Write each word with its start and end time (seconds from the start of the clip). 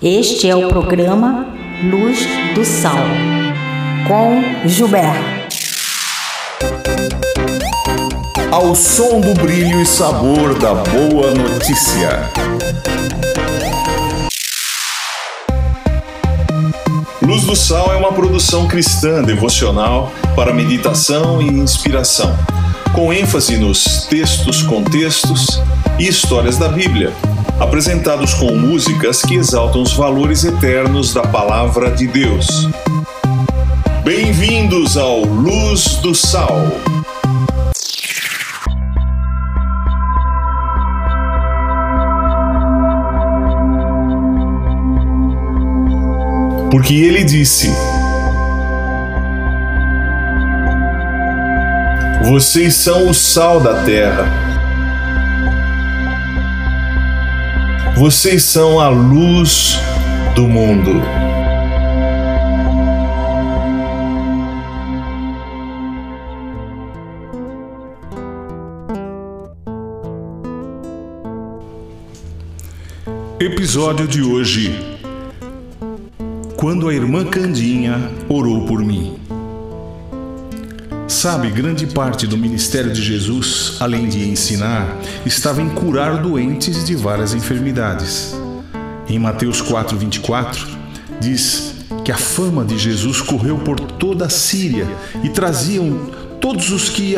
Este 0.00 0.48
é 0.48 0.54
o 0.54 0.68
programa 0.68 1.48
Luz 1.82 2.20
do 2.54 2.64
Sal, 2.64 2.94
com 4.06 4.68
Gilberto. 4.68 5.18
Ao 8.52 8.76
som 8.76 9.20
do 9.20 9.34
brilho 9.34 9.82
e 9.82 9.84
sabor 9.84 10.56
da 10.56 10.72
boa 10.72 11.34
notícia. 11.34 12.30
Luz 17.20 17.42
do 17.42 17.56
Sal 17.56 17.92
é 17.92 17.96
uma 17.96 18.12
produção 18.12 18.68
cristã 18.68 19.20
devocional 19.24 20.12
para 20.36 20.54
meditação 20.54 21.42
e 21.42 21.46
inspiração, 21.46 22.38
com 22.94 23.12
ênfase 23.12 23.56
nos 23.56 24.06
textos, 24.06 24.62
contextos 24.62 25.60
e 25.98 26.06
histórias 26.06 26.56
da 26.56 26.68
Bíblia 26.68 27.12
apresentados 27.60 28.34
com 28.34 28.52
músicas 28.52 29.22
que 29.22 29.34
exaltam 29.34 29.82
os 29.82 29.92
valores 29.94 30.44
eternos 30.44 31.12
da 31.12 31.22
Palavra 31.22 31.90
de 31.90 32.06
Deus. 32.06 32.68
Bem-vindos 34.04 34.96
ao 34.96 35.22
Luz 35.22 35.96
do 35.96 36.14
Sal. 36.14 36.66
Porque 46.70 46.94
ele 46.94 47.24
disse: 47.24 47.70
Vocês 52.28 52.74
são 52.74 53.08
o 53.08 53.14
sal 53.14 53.58
da 53.58 53.82
terra. 53.84 54.57
Vocês 57.98 58.44
são 58.44 58.78
a 58.78 58.88
luz 58.88 59.76
do 60.36 60.46
mundo. 60.46 61.02
Episódio 73.40 74.06
de 74.06 74.22
hoje. 74.22 74.96
Quando 76.56 76.88
a 76.88 76.94
irmã 76.94 77.24
Candinha 77.24 78.12
orou 78.28 78.64
por 78.64 78.78
mim. 78.78 79.27
Sabe, 81.18 81.50
grande 81.50 81.84
parte 81.84 82.28
do 82.28 82.38
ministério 82.38 82.92
de 82.92 83.02
Jesus, 83.02 83.74
além 83.80 84.08
de 84.08 84.28
ensinar, 84.28 84.86
estava 85.26 85.60
em 85.60 85.68
curar 85.68 86.22
doentes 86.22 86.84
de 86.84 86.94
várias 86.94 87.34
enfermidades. 87.34 88.36
Em 89.08 89.18
Mateus 89.18 89.60
4:24 89.60 90.64
diz 91.20 91.74
que 92.04 92.12
a 92.12 92.16
fama 92.16 92.64
de 92.64 92.78
Jesus 92.78 93.20
correu 93.20 93.58
por 93.58 93.80
toda 93.80 94.26
a 94.26 94.28
Síria 94.28 94.86
e 95.24 95.28
traziam 95.28 96.08
todos 96.40 96.70
os 96.70 96.88
que 96.88 97.16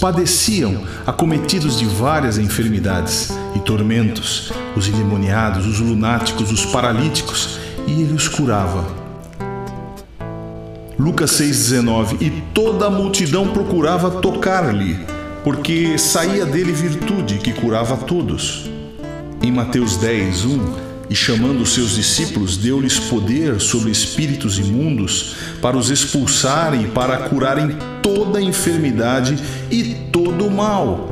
padeciam, 0.00 0.84
acometidos 1.06 1.78
de 1.78 1.84
várias 1.84 2.38
enfermidades 2.38 3.28
e 3.54 3.58
tormentos, 3.58 4.50
os 4.74 4.88
endemoniados, 4.88 5.66
os 5.66 5.80
lunáticos, 5.80 6.50
os 6.50 6.64
paralíticos, 6.64 7.58
e 7.86 7.92
ele 7.92 8.14
os 8.14 8.26
curava. 8.26 9.07
Lucas 10.98 11.30
6,19 11.40 12.20
E 12.20 12.42
toda 12.52 12.86
a 12.86 12.90
multidão 12.90 13.48
procurava 13.48 14.20
tocar-lhe, 14.20 14.98
porque 15.44 15.96
saía 15.96 16.44
dele 16.44 16.72
virtude 16.72 17.38
que 17.38 17.52
curava 17.52 17.96
todos. 17.96 18.68
Em 19.40 19.52
Mateus 19.52 19.96
10, 19.96 20.44
1 20.44 20.88
e 21.08 21.14
chamando 21.14 21.62
os 21.62 21.72
seus 21.72 21.94
discípulos, 21.94 22.56
deu-lhes 22.56 22.98
poder 22.98 23.60
sobre 23.60 23.90
espíritos 23.90 24.58
imundos 24.58 25.36
para 25.62 25.76
os 25.76 25.88
expulsarem 25.88 26.82
e 26.82 26.88
para 26.88 27.28
curarem 27.28 27.78
toda 28.02 28.42
enfermidade 28.42 29.38
e 29.70 29.94
todo 30.12 30.46
o 30.46 30.50
mal. 30.50 31.08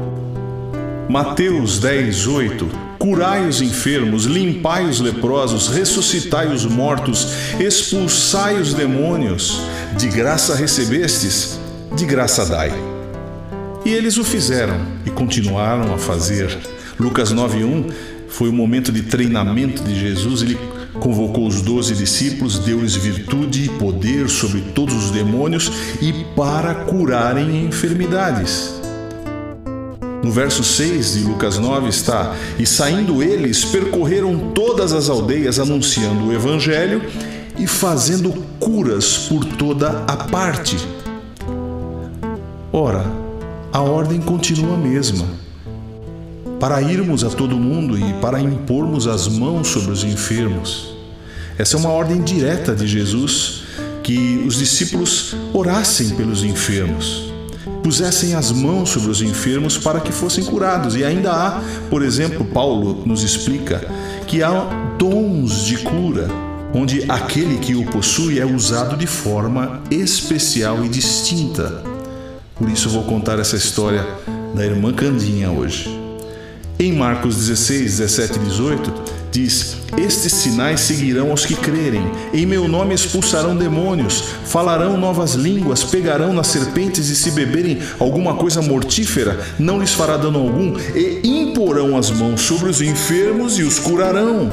Mateus 1.08 1.78
10, 1.78 2.26
8 2.26 2.85
Curai 3.06 3.46
os 3.46 3.62
enfermos, 3.62 4.24
limpai 4.24 4.84
os 4.84 4.98
leprosos, 4.98 5.68
ressuscitai 5.68 6.52
os 6.52 6.66
mortos, 6.66 7.28
expulsai 7.60 8.60
os 8.60 8.74
demônios. 8.74 9.60
De 9.96 10.08
graça 10.08 10.56
recebestes, 10.56 11.56
de 11.96 12.04
graça 12.04 12.44
dai. 12.44 12.72
E 13.84 13.90
eles 13.90 14.16
o 14.16 14.24
fizeram 14.24 14.80
e 15.06 15.10
continuaram 15.10 15.94
a 15.94 15.98
fazer. 15.98 16.58
Lucas 16.98 17.32
9:1 17.32 17.92
foi 18.28 18.48
o 18.48 18.52
momento 18.52 18.90
de 18.90 19.02
treinamento 19.02 19.84
de 19.84 19.94
Jesus. 19.94 20.42
Ele 20.42 20.58
convocou 20.94 21.46
os 21.46 21.62
doze 21.62 21.94
discípulos, 21.94 22.58
deu-lhes 22.58 22.96
virtude 22.96 23.66
e 23.66 23.68
poder 23.68 24.28
sobre 24.28 24.62
todos 24.74 24.96
os 24.96 25.10
demônios 25.12 25.70
e 26.02 26.12
para 26.34 26.74
curarem 26.74 27.66
enfermidades. 27.66 28.84
No 30.26 30.32
verso 30.32 30.64
6 30.64 31.14
de 31.14 31.20
Lucas 31.20 31.56
9 31.56 31.88
está: 31.88 32.34
E 32.58 32.66
saindo 32.66 33.22
eles, 33.22 33.64
percorreram 33.64 34.50
todas 34.52 34.92
as 34.92 35.08
aldeias 35.08 35.60
anunciando 35.60 36.26
o 36.26 36.32
evangelho 36.32 37.00
e 37.56 37.64
fazendo 37.64 38.32
curas 38.58 39.18
por 39.28 39.44
toda 39.44 40.02
a 40.04 40.16
parte. 40.16 40.76
Ora, 42.72 43.06
a 43.72 43.80
ordem 43.80 44.20
continua 44.20 44.74
a 44.74 44.76
mesma. 44.76 45.24
Para 46.58 46.82
irmos 46.82 47.22
a 47.22 47.28
todo 47.28 47.54
mundo 47.56 47.96
e 47.96 48.12
para 48.14 48.40
impormos 48.40 49.06
as 49.06 49.28
mãos 49.28 49.68
sobre 49.68 49.92
os 49.92 50.02
enfermos. 50.02 50.96
Essa 51.56 51.76
é 51.76 51.78
uma 51.78 51.90
ordem 51.90 52.20
direta 52.20 52.74
de 52.74 52.88
Jesus 52.88 53.62
que 54.02 54.42
os 54.44 54.56
discípulos 54.56 55.36
orassem 55.54 56.16
pelos 56.16 56.42
enfermos 56.42 57.35
pusessem 57.86 58.34
as 58.34 58.50
mãos 58.50 58.90
sobre 58.90 59.12
os 59.12 59.22
enfermos 59.22 59.78
para 59.78 60.00
que 60.00 60.10
fossem 60.10 60.44
curados. 60.44 60.96
E 60.96 61.04
ainda 61.04 61.30
há, 61.30 61.62
por 61.88 62.02
exemplo, 62.02 62.44
Paulo 62.44 63.04
nos 63.06 63.22
explica 63.22 63.88
que 64.26 64.42
há 64.42 64.50
dons 64.98 65.64
de 65.64 65.78
cura, 65.78 66.28
onde 66.74 67.08
aquele 67.08 67.58
que 67.58 67.76
o 67.76 67.86
possui 67.86 68.40
é 68.40 68.44
usado 68.44 68.96
de 68.96 69.06
forma 69.06 69.80
especial 69.88 70.84
e 70.84 70.88
distinta. 70.88 71.84
Por 72.56 72.68
isso 72.68 72.90
vou 72.90 73.04
contar 73.04 73.38
essa 73.38 73.54
história 73.54 74.04
da 74.52 74.66
irmã 74.66 74.92
Candinha 74.92 75.52
hoje. 75.52 75.88
Em 76.80 76.92
Marcos 76.92 77.36
16, 77.36 77.98
17 77.98 78.36
e 78.36 78.42
18, 78.46 78.94
diz: 79.30 79.76
Estes 79.96 80.32
sinais 80.32 80.80
seguirão 80.80 81.30
aos 81.30 81.44
que 81.44 81.54
crerem. 81.54 82.02
Em 82.32 82.46
meu 82.46 82.68
nome 82.68 82.94
expulsarão 82.94 83.56
demônios, 83.56 84.22
falarão 84.44 84.96
novas 84.96 85.34
línguas, 85.34 85.84
pegarão 85.84 86.32
nas 86.32 86.48
serpentes 86.48 87.08
e 87.08 87.16
se 87.16 87.30
beberem 87.30 87.78
alguma 87.98 88.34
coisa 88.34 88.62
mortífera, 88.62 89.38
não 89.58 89.80
lhes 89.80 89.92
fará 89.92 90.16
dano 90.16 90.38
algum, 90.38 90.76
e 90.94 91.20
imporão 91.24 91.96
as 91.96 92.10
mãos 92.10 92.40
sobre 92.40 92.68
os 92.68 92.80
enfermos 92.80 93.58
e 93.58 93.62
os 93.62 93.78
curarão. 93.78 94.50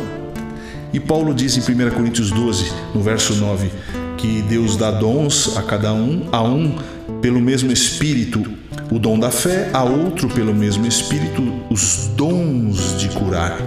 E 0.94 1.00
Paulo 1.00 1.34
diz 1.34 1.58
em 1.58 1.62
1 1.62 1.90
Coríntios 1.92 2.30
12, 2.30 2.72
no 2.94 3.02
verso 3.02 3.34
9, 3.36 3.72
que 4.18 4.44
Deus 4.44 4.78
dá 4.78 4.92
dons 4.92 5.58
a 5.58 5.64
cada 5.64 5.92
um, 5.92 6.28
a 6.32 6.44
um 6.44 6.78
pelo 7.20 7.42
mesmo 7.42 7.72
Espírito, 7.72 8.44
o 8.92 9.00
dom 9.00 9.18
da 9.18 9.32
fé, 9.32 9.70
a 9.74 9.84
outro 9.84 10.30
pelo 10.30 10.54
mesmo 10.54 10.86
Espírito, 10.86 11.42
os 11.70 12.10
dons 12.16 13.00
de 13.00 13.10
curar. 13.10 13.58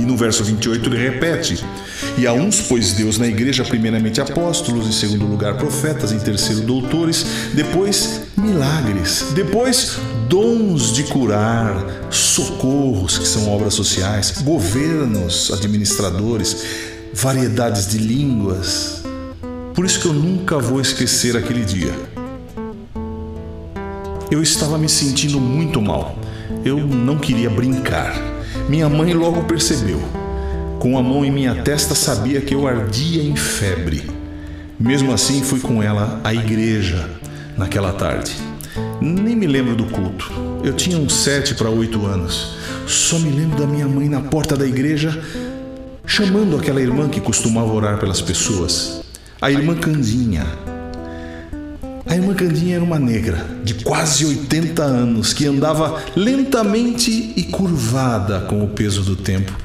E 0.00 0.02
no 0.02 0.16
verso 0.16 0.42
28 0.42 0.88
ele 0.88 0.96
repete: 0.96 1.62
E 2.16 2.26
a 2.26 2.32
uns 2.32 2.62
pôs 2.62 2.94
Deus 2.94 3.18
na 3.18 3.26
igreja, 3.26 3.62
primeiramente 3.62 4.18
apóstolos, 4.18 4.88
em 4.88 4.92
segundo 4.92 5.26
lugar 5.26 5.58
profetas, 5.58 6.10
em 6.10 6.18
terceiro 6.18 6.62
doutores, 6.62 7.26
depois 7.52 8.22
milagres, 8.34 9.26
depois 9.34 9.98
dons 10.26 10.94
de 10.94 11.04
curar, 11.04 12.08
socorros, 12.08 13.18
que 13.18 13.28
são 13.28 13.50
obras 13.50 13.74
sociais, 13.74 14.40
governos, 14.42 15.52
administradores, 15.52 16.64
variedades 17.12 17.86
de 17.86 17.98
línguas. 17.98 19.02
Por 19.74 19.84
isso 19.84 20.00
que 20.00 20.06
eu 20.06 20.14
nunca 20.14 20.58
vou 20.58 20.80
esquecer 20.80 21.36
aquele 21.36 21.62
dia. 21.62 21.92
Eu 24.30 24.42
estava 24.42 24.78
me 24.78 24.88
sentindo 24.88 25.38
muito 25.38 25.82
mal. 25.82 26.18
Eu 26.64 26.78
não 26.78 27.18
queria 27.18 27.50
brincar. 27.50 28.29
Minha 28.70 28.88
mãe 28.88 29.12
logo 29.12 29.42
percebeu. 29.42 30.00
Com 30.78 30.96
a 30.96 31.02
mão 31.02 31.24
em 31.24 31.30
minha 31.32 31.56
testa, 31.56 31.92
sabia 31.92 32.40
que 32.40 32.54
eu 32.54 32.68
ardia 32.68 33.20
em 33.20 33.34
febre. 33.34 34.08
Mesmo 34.78 35.12
assim, 35.12 35.42
fui 35.42 35.58
com 35.58 35.82
ela 35.82 36.20
à 36.22 36.32
igreja 36.32 37.10
naquela 37.58 37.92
tarde. 37.92 38.32
Nem 39.00 39.34
me 39.34 39.48
lembro 39.48 39.74
do 39.74 39.86
culto. 39.86 40.30
Eu 40.62 40.72
tinha 40.72 40.96
uns 40.96 41.12
sete 41.14 41.52
para 41.56 41.68
oito 41.68 42.06
anos. 42.06 42.54
Só 42.86 43.18
me 43.18 43.32
lembro 43.32 43.58
da 43.58 43.66
minha 43.66 43.88
mãe 43.88 44.08
na 44.08 44.20
porta 44.20 44.56
da 44.56 44.64
igreja 44.64 45.20
chamando 46.06 46.56
aquela 46.56 46.80
irmã 46.80 47.08
que 47.08 47.20
costumava 47.20 47.72
orar 47.72 47.98
pelas 47.98 48.20
pessoas, 48.20 49.02
a 49.42 49.50
irmã 49.50 49.74
Candinha. 49.74 50.46
A 52.10 52.16
irmã 52.16 52.34
Candinha 52.34 52.74
era 52.74 52.82
uma 52.82 52.98
negra 52.98 53.46
de 53.62 53.72
quase 53.72 54.26
80 54.26 54.82
anos 54.82 55.32
que 55.32 55.46
andava 55.46 56.02
lentamente 56.16 57.32
e 57.36 57.44
curvada 57.44 58.40
com 58.40 58.64
o 58.64 58.66
peso 58.66 59.02
do 59.02 59.14
tempo. 59.14 59.56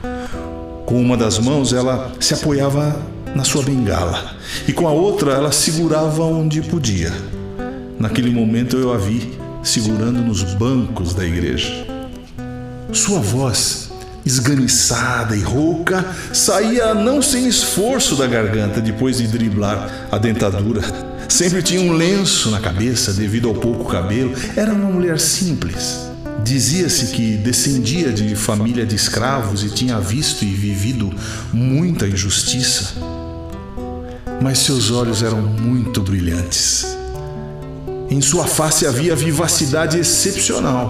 Com 0.85 1.01
uma 1.01 1.17
das 1.17 1.39
mãos 1.39 1.73
ela 1.73 2.11
se 2.19 2.35
apoiava 2.35 3.01
na 3.33 3.43
sua 3.43 3.63
bengala 3.63 4.35
e 4.67 4.71
com 4.71 4.87
a 4.87 4.91
outra 4.91 5.31
ela 5.31 5.51
segurava 5.51 6.21
onde 6.21 6.61
podia. 6.61 7.11
Naquele 7.97 8.29
momento 8.29 8.77
eu 8.77 8.93
a 8.93 8.97
vi 8.97 9.33
segurando 9.63 10.21
nos 10.21 10.43
bancos 10.53 11.15
da 11.15 11.25
igreja. 11.25 11.73
Sua 12.93 13.17
voz, 13.17 13.89
esganiçada 14.23 15.35
e 15.35 15.41
rouca, 15.41 16.05
saía 16.31 16.93
não 16.93 17.23
sem 17.23 17.47
esforço 17.47 18.15
da 18.15 18.27
garganta 18.27 18.79
depois 18.79 19.17
de 19.17 19.25
driblar 19.25 20.09
a 20.11 20.19
dentadura. 20.19 21.14
Sempre 21.35 21.61
tinha 21.61 21.81
um 21.81 21.91
lenço 21.91 22.49
na 22.49 22.61
cabeça 22.61 23.11
devido 23.11 23.49
ao 23.49 23.55
pouco 23.55 23.91
cabelo. 23.91 24.33
Era 24.55 24.73
uma 24.73 24.89
mulher 24.89 25.19
simples. 25.19 25.99
Dizia-se 26.41 27.07
que 27.07 27.35
descendia 27.35 28.13
de 28.13 28.37
família 28.37 28.85
de 28.85 28.95
escravos 28.95 29.61
e 29.61 29.69
tinha 29.69 29.99
visto 29.99 30.45
e 30.45 30.47
vivido 30.47 31.13
muita 31.51 32.07
injustiça. 32.07 32.93
Mas 34.41 34.59
seus 34.59 34.89
olhos 34.91 35.21
eram 35.21 35.41
muito 35.41 36.01
brilhantes. 36.01 36.95
Em 38.09 38.21
sua 38.21 38.47
face 38.47 38.87
havia 38.87 39.13
vivacidade 39.13 39.99
excepcional. 39.99 40.89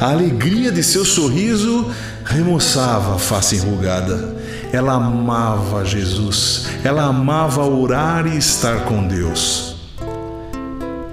A 0.00 0.08
alegria 0.08 0.72
de 0.72 0.82
seu 0.82 1.04
sorriso 1.04 1.90
remoçava 2.24 3.16
a 3.16 3.18
face 3.18 3.56
enrugada. 3.56 4.36
Ela 4.72 4.94
amava 4.94 5.84
Jesus, 5.84 6.64
ela 6.82 7.04
amava 7.04 7.62
orar 7.62 8.26
e 8.26 8.38
estar 8.38 8.86
com 8.86 9.06
Deus. 9.06 9.71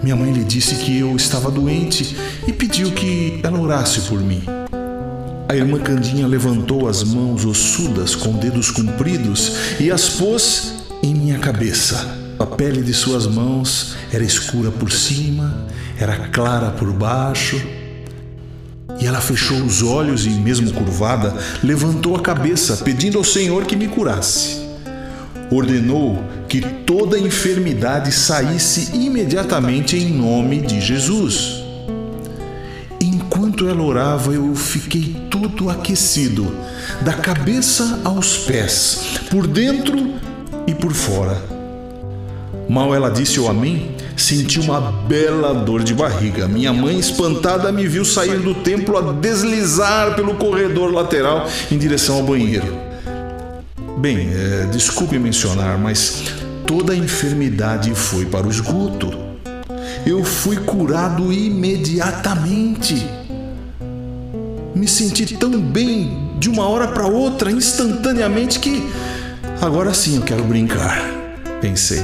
Minha 0.02 0.16
mãe 0.16 0.32
lhe 0.32 0.46
disse 0.46 0.76
que 0.76 0.98
eu 0.98 1.14
estava 1.16 1.52
doente 1.52 2.16
e 2.48 2.54
pediu 2.54 2.92
que 2.92 3.42
ela 3.44 3.60
orasse 3.60 4.02
por 4.02 4.22
mim. 4.22 4.42
A 5.48 5.56
irmã 5.56 5.80
Candinha 5.80 6.26
levantou 6.26 6.88
as 6.88 7.04
mãos 7.04 7.44
ossudas 7.44 8.16
com 8.16 8.34
dedos 8.34 8.72
compridos 8.72 9.78
e 9.80 9.92
as 9.92 10.08
pôs 10.08 10.76
em 11.04 11.14
minha 11.14 11.38
cabeça. 11.40 12.18
A 12.38 12.46
pele 12.46 12.82
de 12.82 12.94
suas 12.94 13.28
mãos 13.28 13.96
era 14.14 14.24
escura 14.24 14.72
por 14.72 14.90
cima, 14.90 15.68
era 16.00 16.30
clara 16.30 16.72
por 16.72 16.94
baixo. 16.94 17.62
E 19.02 19.06
ela 19.06 19.20
fechou 19.20 19.58
os 19.58 19.82
olhos 19.82 20.26
e, 20.26 20.30
mesmo 20.30 20.72
curvada, 20.72 21.36
levantou 21.62 22.16
a 22.16 22.22
cabeça, 22.22 22.78
pedindo 22.78 23.18
ao 23.18 23.24
Senhor 23.24 23.66
que 23.66 23.76
me 23.76 23.88
curasse. 23.88 24.69
Ordenou 25.52 26.24
que 26.48 26.62
toda 26.62 27.18
enfermidade 27.18 28.12
saísse 28.12 28.96
imediatamente 28.96 29.98
em 29.98 30.12
nome 30.12 30.62
de 30.62 30.80
Jesus. 30.80 31.64
Enquanto 33.02 33.68
ela 33.68 33.82
orava, 33.82 34.32
eu 34.34 34.54
fiquei 34.56 35.16
todo 35.30 35.70
aquecido, 35.70 36.56
da 37.02 37.14
cabeça 37.14 38.02
aos 38.04 38.38
pés, 38.38 39.20
por 39.30 39.48
dentro 39.48 40.14
e 40.68 40.74
por 40.76 40.94
fora. 40.94 41.42
Mal 42.70 42.94
ela 42.94 43.10
disse 43.10 43.40
o 43.40 43.48
amém, 43.48 43.96
senti 44.16 44.60
uma 44.60 44.80
bela 44.80 45.54
dor 45.56 45.84
de 45.84 45.94
barriga. 45.94 46.48
Minha 46.48 46.72
mãe, 46.72 47.00
espantada, 47.00 47.72
me 47.72 47.88
viu 47.88 48.06
sair 48.06 48.38
do 48.38 48.54
templo 48.54 48.98
a 48.98 49.14
deslizar 49.14 50.16
pelo 50.16 50.36
corredor 50.36 50.94
lateral 50.94 51.50
em 51.72 51.78
direção 51.78 52.18
ao 52.18 52.24
banheiro. 52.24 52.89
Bem, 54.00 54.30
é, 54.34 54.66
desculpe 54.72 55.20
mencionar, 55.20 55.78
mas 55.78 56.24
toda 56.66 56.94
a 56.94 56.96
enfermidade 56.96 57.94
foi 57.94 58.26
para 58.26 58.48
o 58.48 58.50
esgoto. 58.50 59.12
Eu 60.06 60.24
fui 60.24 60.56
curado 60.56 61.34
imediatamente. 61.34 63.06
Me 64.74 64.88
senti 64.88 65.36
tão 65.36 65.60
bem 65.60 66.32
de 66.40 66.50
uma 66.50 66.66
hora 66.66 66.88
para 66.88 67.08
outra, 67.08 67.52
instantaneamente, 67.52 68.60
que 68.60 68.90
agora 69.60 69.94
sim 69.94 70.16
eu 70.16 70.22
quero 70.22 70.46
brincar, 70.46 71.04
pensei. 71.60 72.02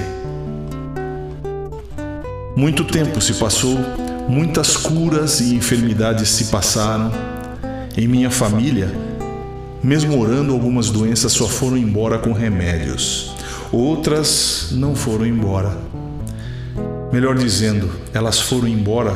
Muito 2.58 2.84
tempo 2.84 3.22
se 3.22 3.36
passou, 3.36 3.78
muitas 4.28 4.76
curas 4.76 5.40
e 5.40 5.56
enfermidades 5.56 6.28
se 6.28 6.46
passaram. 6.46 7.10
Em 7.96 8.06
minha 8.06 8.30
família, 8.30 8.92
mesmo 9.86 10.20
orando, 10.20 10.52
algumas 10.52 10.90
doenças 10.90 11.32
só 11.32 11.48
foram 11.48 11.78
embora 11.78 12.18
com 12.18 12.34
remédios, 12.34 13.36
outras 13.72 14.70
não 14.72 14.96
foram 14.96 15.28
embora. 15.28 15.78
Melhor 17.14 17.38
dizendo, 17.38 17.92
elas 18.12 18.40
foram 18.40 18.68
embora 18.68 19.12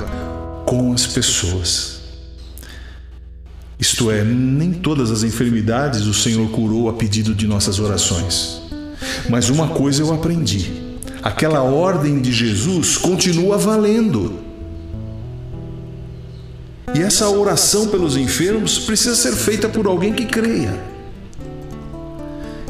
com 0.65 0.93
as 0.93 1.07
pessoas. 1.07 2.01
Isto 3.79 4.11
é, 4.11 4.23
nem 4.23 4.71
todas 4.71 5.09
as 5.09 5.23
enfermidades 5.23 6.05
o 6.05 6.13
Senhor 6.13 6.47
curou 6.51 6.87
a 6.87 6.93
pedido 6.93 7.33
de 7.33 7.47
nossas 7.47 7.79
orações. 7.79 8.61
Mas 9.27 9.49
uma 9.49 9.69
coisa 9.69 10.03
eu 10.03 10.13
aprendi 10.13 10.71
aquela 11.23 11.61
ordem 11.63 12.21
de 12.21 12.31
Jesus 12.31 12.95
continua 12.95 13.57
valendo. 13.57 14.48
E 16.99 17.01
essa 17.01 17.29
oração 17.29 17.87
pelos 17.87 18.17
enfermos 18.17 18.77
precisa 18.79 19.15
ser 19.15 19.31
feita 19.31 19.69
por 19.69 19.87
alguém 19.87 20.11
que 20.11 20.25
creia. 20.25 20.77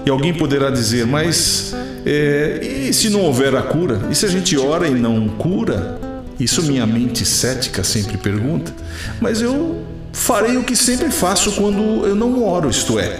E 0.05 0.09
alguém 0.09 0.35
poderá 0.35 0.69
dizer, 0.69 1.07
mas 1.07 1.73
é, 2.05 2.59
e 2.89 2.93
se 2.93 3.09
não 3.09 3.21
houver 3.21 3.55
a 3.55 3.63
cura? 3.63 3.99
E 4.11 4.13
se 4.13 4.27
a 4.27 4.29
gente 4.29 4.55
ora 4.55 4.87
e 4.87 4.93
não 4.93 5.27
cura? 5.29 5.99
Isso 6.39 6.61
minha 6.61 6.85
mente 6.85 7.25
cética 7.25 7.83
sempre 7.83 8.19
pergunta. 8.19 8.71
Mas 9.19 9.41
eu 9.41 9.83
farei 10.13 10.57
o 10.57 10.63
que 10.63 10.75
sempre 10.75 11.09
faço 11.09 11.53
quando 11.53 12.05
eu 12.05 12.13
não 12.15 12.43
oro, 12.43 12.69
isto 12.69 12.99
é, 12.99 13.19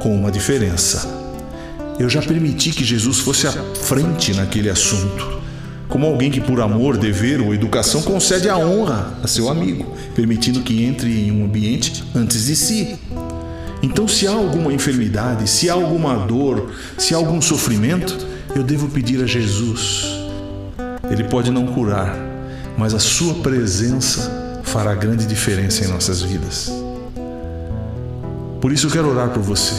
com 0.00 0.14
uma 0.14 0.30
diferença. 0.30 1.08
Eu 1.98 2.08
já 2.08 2.22
permiti 2.22 2.70
que 2.70 2.84
Jesus 2.84 3.18
fosse 3.18 3.48
à 3.48 3.52
frente 3.74 4.32
naquele 4.32 4.70
assunto. 4.70 5.39
Como 5.90 6.06
alguém 6.06 6.30
que, 6.30 6.40
por 6.40 6.60
amor, 6.60 6.96
dever 6.96 7.40
ou 7.40 7.52
educação, 7.52 8.00
concede 8.02 8.48
a 8.48 8.56
honra 8.56 9.18
a 9.24 9.26
seu 9.26 9.48
amigo, 9.48 9.92
permitindo 10.14 10.60
que 10.60 10.84
entre 10.84 11.10
em 11.10 11.32
um 11.32 11.44
ambiente 11.44 12.04
antes 12.14 12.46
de 12.46 12.54
si. 12.54 12.96
Então, 13.82 14.06
se 14.06 14.26
há 14.26 14.30
alguma 14.30 14.72
enfermidade, 14.72 15.50
se 15.50 15.68
há 15.68 15.72
alguma 15.72 16.14
dor, 16.14 16.70
se 16.96 17.12
há 17.12 17.16
algum 17.16 17.42
sofrimento, 17.42 18.16
eu 18.54 18.62
devo 18.62 18.88
pedir 18.88 19.20
a 19.22 19.26
Jesus. 19.26 20.06
Ele 21.10 21.24
pode 21.24 21.50
não 21.50 21.66
curar, 21.66 22.16
mas 22.78 22.94
a 22.94 23.00
Sua 23.00 23.34
presença 23.34 24.60
fará 24.62 24.94
grande 24.94 25.26
diferença 25.26 25.84
em 25.84 25.88
nossas 25.88 26.22
vidas. 26.22 26.70
Por 28.60 28.70
isso, 28.70 28.86
eu 28.86 28.90
quero 28.92 29.10
orar 29.10 29.30
por 29.30 29.42
você. 29.42 29.74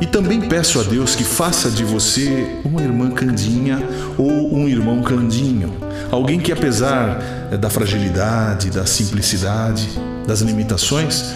E 0.00 0.06
também 0.06 0.40
peço 0.40 0.80
a 0.80 0.82
Deus 0.82 1.14
que 1.14 1.22
faça 1.22 1.70
de 1.70 1.84
você 1.84 2.56
uma 2.64 2.80
irmã 2.80 3.10
candinha 3.10 3.78
ou 4.18 4.54
um 4.54 4.68
irmão 4.68 5.02
candinho, 5.02 5.72
alguém 6.10 6.40
que, 6.40 6.52
apesar 6.52 7.18
da 7.60 7.70
fragilidade, 7.70 8.70
da 8.70 8.86
simplicidade, 8.86 9.88
das 10.26 10.40
limitações, 10.40 11.34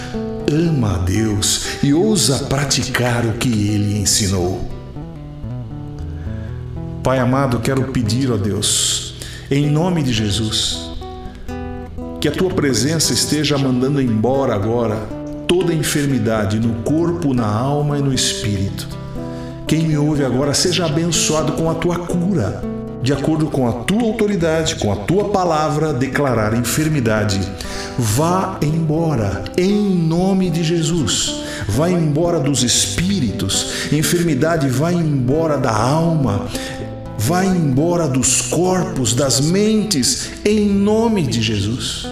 ama 0.53 0.95
a 0.95 0.99
Deus 0.99 1.83
e 1.83 1.93
ousa 1.93 2.45
praticar 2.45 3.25
o 3.25 3.33
que 3.33 3.69
ele 3.69 3.99
ensinou. 3.99 4.71
Pai 7.03 7.19
amado, 7.19 7.61
quero 7.61 7.85
pedir 7.85 8.33
a 8.33 8.37
Deus, 8.37 9.17
em 9.51 9.71
nome 9.71 10.03
de 10.03 10.13
Jesus, 10.13 10.91
que 12.21 12.29
a 12.29 12.33
tua 12.33 12.51
presença 12.51 13.13
esteja 13.13 13.59
mandando 13.59 14.01
embora 14.01 14.55
agora 14.55 14.97
toda 15.47 15.75
enfermidade 15.75 16.59
no 16.59 16.83
corpo, 16.83 17.35
na 17.35 17.47
alma 17.47 17.99
e 17.99 18.03
no 18.03 18.13
espírito. 18.13 18.89
Quem 19.67 19.89
me 19.89 19.97
ouve 19.97 20.23
agora, 20.23 20.53
seja 20.53 20.85
abençoado 20.85 21.53
com 21.53 21.71
a 21.71 21.75
tua 21.75 21.99
cura, 22.01 22.63
de 23.03 23.15
acordo 23.15 23.47
com 23.47 23.67
a 23.67 23.73
tua 23.73 24.03
autoridade, 24.03 24.77
com 24.77 24.93
a 24.93 24.97
tua 24.97 25.31
palavra, 25.31 25.93
declarar 25.93 26.55
enfermidade. 26.55 27.41
Vá 27.99 28.59
embora, 28.61 29.43
em 29.57 29.73
nome 29.73 30.51
de 30.51 30.63
Jesus. 30.63 31.45
Vá 31.67 31.91
embora 31.91 32.39
dos 32.39 32.63
espíritos, 32.63 33.91
enfermidade 33.91 34.69
vai 34.69 34.93
embora 34.93 35.57
da 35.57 35.75
alma, 35.75 36.47
vai 37.17 37.47
embora 37.47 38.07
dos 38.07 38.43
corpos, 38.43 39.15
das 39.15 39.41
mentes, 39.41 40.29
em 40.45 40.69
nome 40.69 41.23
de 41.23 41.41
Jesus. 41.41 42.07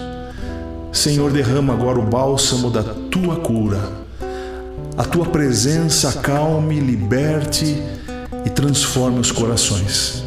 Senhor, 0.91 1.31
derrama 1.31 1.75
agora 1.75 1.99
o 1.99 2.07
bálsamo 2.07 2.71
da 2.71 2.83
tua 2.83 3.37
cura. 3.37 4.03
A 4.97 5.05
tua 5.05 5.25
presença 5.25 6.11
acalme, 6.11 6.79
liberte 6.79 7.83
e 8.45 8.51
transforme 8.51 9.21
os 9.21 9.33
corações. 9.33 10.23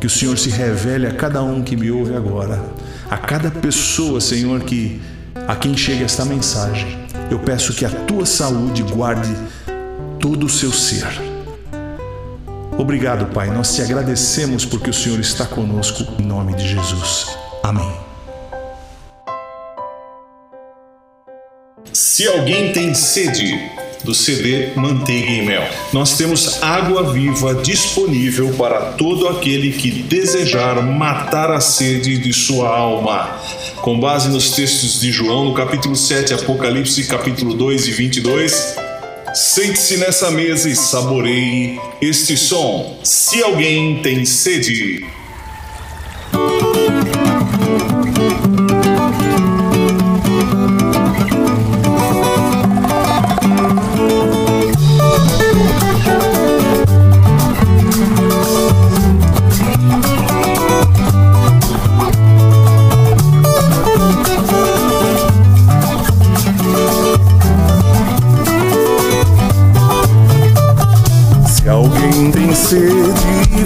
Que 0.00 0.06
o 0.06 0.10
Senhor 0.10 0.38
se 0.38 0.48
revele 0.48 1.06
a 1.06 1.12
cada 1.12 1.42
um 1.42 1.62
que 1.62 1.76
me 1.76 1.90
ouve 1.90 2.14
agora, 2.16 2.64
a 3.10 3.18
cada 3.18 3.50
pessoa, 3.50 4.18
Senhor, 4.18 4.60
que 4.60 5.00
a 5.46 5.54
quem 5.54 5.76
chega 5.76 6.06
esta 6.06 6.24
mensagem. 6.24 6.98
Eu 7.30 7.38
peço 7.40 7.74
que 7.74 7.84
a 7.84 7.90
tua 7.90 8.24
saúde 8.24 8.82
guarde 8.82 9.34
todo 10.18 10.46
o 10.46 10.48
seu 10.48 10.72
ser. 10.72 11.06
Obrigado, 12.78 13.26
Pai. 13.34 13.50
Nós 13.50 13.74
te 13.74 13.82
agradecemos 13.82 14.64
porque 14.64 14.88
o 14.88 14.94
Senhor 14.94 15.20
está 15.20 15.44
conosco 15.44 16.06
em 16.18 16.24
nome 16.24 16.54
de 16.54 16.66
Jesus. 16.66 17.26
Amém. 17.62 17.92
Se 21.92 22.26
alguém 22.26 22.72
tem 22.72 22.94
sede, 22.94 23.79
do 24.04 24.14
CD 24.14 24.70
Manteiga 24.76 25.30
e 25.30 25.42
Mel. 25.42 25.66
Nós 25.92 26.16
temos 26.16 26.62
água 26.62 27.12
viva 27.12 27.54
disponível 27.54 28.52
para 28.54 28.92
todo 28.92 29.28
aquele 29.28 29.72
que 29.72 29.90
desejar 29.90 30.82
matar 30.82 31.50
a 31.50 31.60
sede 31.60 32.18
de 32.18 32.32
sua 32.32 32.68
alma. 32.68 33.40
Com 33.82 33.98
base 33.98 34.28
nos 34.28 34.50
textos 34.50 35.00
de 35.00 35.10
João, 35.10 35.44
no 35.46 35.54
capítulo 35.54 35.96
7, 35.96 36.34
Apocalipse, 36.34 37.06
capítulo 37.06 37.54
2 37.54 37.88
e 37.88 37.90
22, 37.92 38.76
Sente-se 39.32 39.96
nessa 39.96 40.30
mesa 40.30 40.68
e 40.68 40.74
saboreie 40.74 41.80
este 42.00 42.36
som. 42.36 42.98
Se 43.04 43.40
alguém 43.42 44.02
tem 44.02 44.24
sede. 44.24 45.06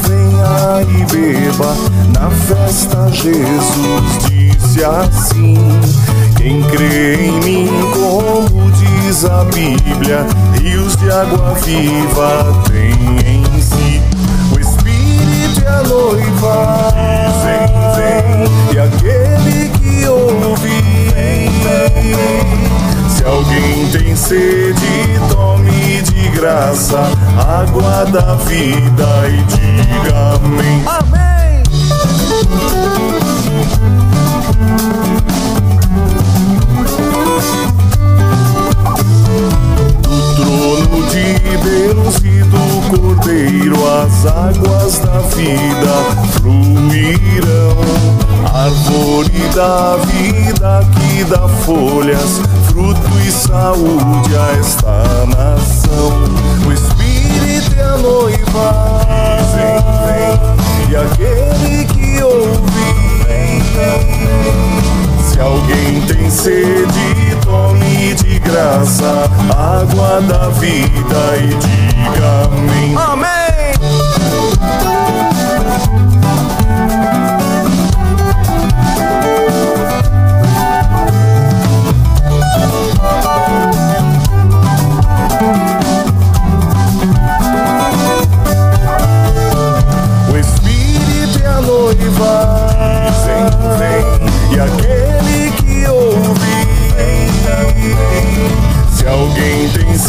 Venha 0.07 0.83
e 0.83 1.05
beba. 1.13 1.75
Na 2.13 2.31
festa 2.31 3.11
Jesus 3.11 4.29
disse 4.29 4.85
assim: 4.85 5.57
Quem 6.37 6.63
crê 6.63 7.27
em 7.27 7.41
mim, 7.41 7.69
como 7.93 8.71
diz 8.73 9.25
a 9.25 9.45
Bíblia, 9.45 10.27
rios 10.61 10.97
de 10.97 11.11
água 11.11 11.55
viva 11.55 12.63
tem 12.71 12.93
em 13.27 13.61
si. 13.61 14.03
O 14.55 14.59
Espírito 14.59 15.63
e 15.63 15.67
a 15.67 15.83
noiva 15.83 16.93
dizem: 16.95 17.75
Vem, 17.97 18.75
e 18.75 18.79
aquele 18.79 19.69
que 19.79 20.07
ouve, 20.07 20.83
se 23.09 23.25
alguém 23.25 23.89
tem 23.93 24.17
sede, 24.17 24.94
graça 26.75 26.99
água 27.39 28.05
da 28.07 28.35
vida 28.35 29.29
e 29.29 29.43
diga 29.45 30.35
amém. 30.35 30.83
Amém. 30.87 31.63
Do 40.03 40.19
trono 40.35 40.99
de 41.11 41.27
Deus 41.63 42.17
e 42.25 42.43
do 42.43 42.65
Cordeiro 42.91 43.77
as 44.03 44.27
águas 44.27 44.99
da 44.99 45.21
vida 45.21 45.95
fluirão. 46.33 48.14
Árvore 48.53 49.39
da 49.55 49.97
vida 50.07 50.81
que 50.95 51.25
dá 51.25 51.49
folhas, 51.49 52.41
fruto 52.69 53.19
e 53.27 53.31
saúde 53.31 54.37
a 54.37 54.59
esta 54.59 55.27
nação. 55.37 56.25
E 57.77 57.81
a 57.81 57.97
noiva 57.99 59.01
vem, 59.55 59.79
vem, 60.07 60.91
e 60.91 60.97
aquele 60.97 61.85
que 61.87 62.23
ouve 62.23 62.85
se 65.35 65.41
alguém 65.41 66.01
tem 66.07 66.31
sede 66.31 67.37
tome 67.45 68.15
de 68.15 68.39
graça 68.39 69.29
água 69.57 70.21
da 70.23 70.49
vida 70.51 71.37
e 71.39 71.49
diga 71.49 72.45
amém. 72.45 72.95
Amém 72.97 73.34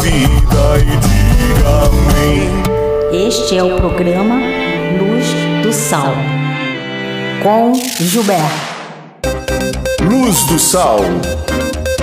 vida 0.00 0.78
e 0.78 0.84
diga 0.84 1.68
amém. 1.86 3.26
Este 3.26 3.58
é 3.58 3.62
o 3.62 3.76
programa 3.76 4.40
Luz 4.98 5.26
do 5.62 5.72
Sal 5.72 6.14
com 7.42 7.74
Gilberto. 7.74 8.70
Luz 10.02 10.44
do 10.44 10.58
Sal, 10.58 11.00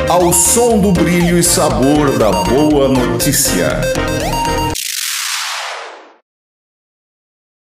ao 0.09 0.31
som 0.31 0.79
do 0.79 0.91
brilho 0.91 1.37
e 1.39 1.43
sabor 1.43 2.17
da 2.17 2.31
boa 2.31 2.87
notícia. 2.87 3.81